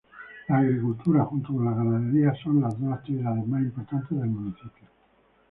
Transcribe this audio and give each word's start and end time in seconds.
La 0.47 0.57
agricultura 0.57 1.23
junto 1.25 1.53
con 1.53 1.63
la 1.63 1.75
ganadería 1.75 2.33
son 2.43 2.59
las 2.59 2.79
dos 2.81 2.91
actividades 2.91 3.45
más 3.45 3.61
importantes 3.61 4.09
del 4.19 4.29
municipio. 4.29 4.87